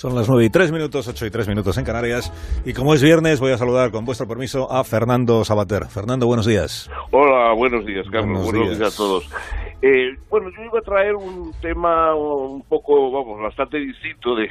[0.00, 2.32] Son las 9 y 3 minutos, 8 y 3 minutos en Canarias.
[2.64, 5.84] Y como es viernes, voy a saludar con vuestro permiso a Fernando Sabater.
[5.90, 6.90] Fernando, buenos días.
[7.10, 8.50] Hola, buenos días, Carlos.
[8.50, 8.94] Buenos, días.
[8.94, 9.28] a todos.
[9.82, 14.48] Eh, bueno, yo iba a traer un tema un poco, vamos, bastante distinto de,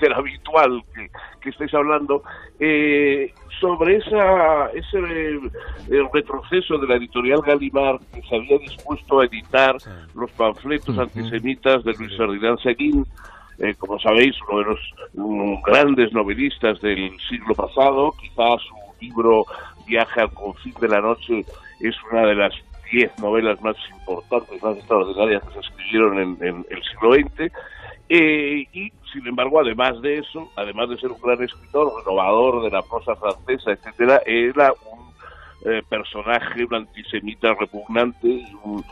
[0.00, 1.08] del habitual que,
[1.40, 2.22] que estáis hablando.
[2.58, 9.24] Eh, sobre esa, ese eh, retroceso de la editorial Galimar que se había dispuesto a
[9.24, 9.76] editar
[10.14, 13.06] los panfletos antisemitas de Luis Ferdinand Seguín
[13.60, 14.80] eh, como sabéis, uno de los
[15.14, 18.12] mm, grandes novelistas del siglo pasado.
[18.20, 19.44] Quizás su libro
[19.86, 21.44] Viaje al confín de la noche
[21.80, 22.54] es una de las
[22.90, 27.52] diez novelas más importantes, más extraordinarias que se escribieron en, el siglo XX.
[28.08, 32.70] Eh, y, sin embargo, además de eso, además de ser un gran escritor, renovador de
[32.70, 35.10] la prosa francesa, etcétera, era un
[35.62, 38.82] eh, personaje, un antisemita repugnante y un,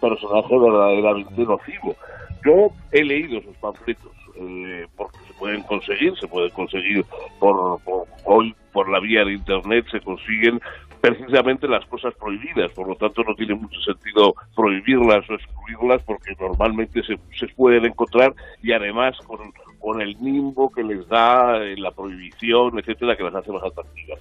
[0.00, 1.96] personaje verdaderamente nocivo.
[2.44, 7.04] Yo he leído sus panfletos, eh, porque se pueden conseguir, se pueden conseguir
[7.38, 7.80] por,
[8.24, 10.60] hoy por la vía de internet, se consiguen
[11.00, 16.34] precisamente las cosas prohibidas, por lo tanto no tiene mucho sentido prohibirlas o excluirlas porque
[16.40, 21.76] normalmente se, se pueden encontrar y además con, con el nimbo que les da eh,
[21.76, 24.20] la prohibición, etcétera, que las hace más atractivas.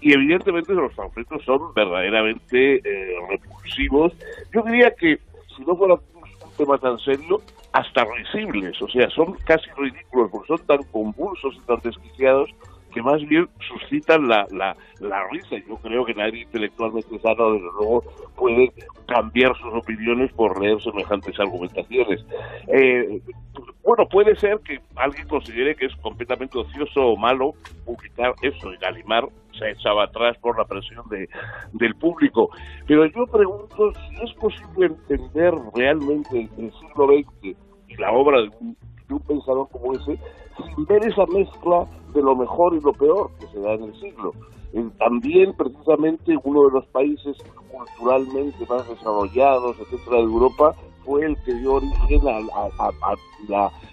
[0.00, 4.12] Y evidentemente los panfletos son verdaderamente eh, repulsivos.
[4.52, 5.18] Yo diría que
[5.56, 7.40] si no fuera un tema tan serio,
[7.78, 12.50] hasta risibles, o sea, son casi ridículos porque son tan convulsos y tan desquiciados
[12.92, 15.56] que más bien suscitan la, la, la risa.
[15.68, 18.02] Yo creo que nadie intelectualmente sano, desde luego,
[18.34, 18.72] puede
[19.06, 22.24] cambiar sus opiniones por leer semejantes argumentaciones.
[22.66, 23.20] Eh,
[23.84, 28.76] bueno, puede ser que alguien considere que es completamente ocioso o malo publicar eso y
[28.78, 31.28] Galimar se echaba atrás por la presión de,
[31.72, 32.50] del público.
[32.86, 37.67] Pero yo pregunto si es posible entender realmente el siglo XX
[37.98, 38.76] la obra de un,
[39.26, 40.18] pensador como ese
[40.56, 44.00] sin ver esa mezcla de lo mejor y lo peor que se da en el
[44.00, 44.32] siglo.
[44.98, 47.36] también, precisamente, uno de los países
[47.70, 50.74] culturalmente más desarrollados, etcétera, de Europa,
[51.04, 52.44] fue el que dio origen al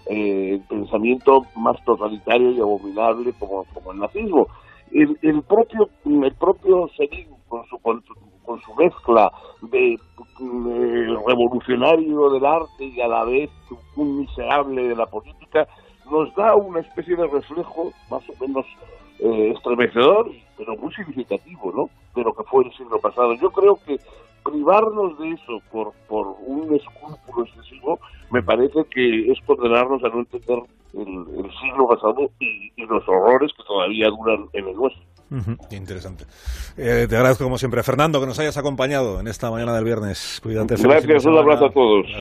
[0.08, 4.48] eh, pensamiento más totalitario y abominable como, el nazismo
[4.92, 6.90] el, el propio el propio
[7.48, 8.14] con su con, su
[8.78, 10.00] mezcla de,
[11.28, 13.50] revolucionario del arte y a la vez
[13.96, 15.68] un miserable de la política
[16.12, 18.66] nos da una especie de reflejo más o menos
[19.20, 23.80] eh, estremecedor pero muy significativo no de lo que fue el siglo pasado yo creo
[23.86, 23.98] que
[24.44, 28.00] privarnos de eso por, por un escrúpulo excesivo
[28.32, 30.60] me parece que es condenarnos a no entender
[30.96, 35.04] el, siglo pasado y, los horrores que todavía duran en el nuestro.
[35.72, 36.26] Interesante.
[36.78, 40.40] Eh, te agradezco como siempre, Fernando, que nos hayas acompañado en esta mañana del viernes.
[40.42, 40.76] Cuídate.
[40.78, 42.08] Gracias, un abrazo a todos.